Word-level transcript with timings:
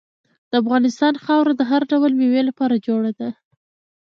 د 0.49 0.53
افغانستان 0.61 1.13
خاوره 1.23 1.53
د 1.55 1.61
هر 1.71 1.81
ډول 1.91 2.11
میوې 2.19 2.41
لپاره 2.49 2.83
جوړه 2.87 3.11
ده. 3.19 3.29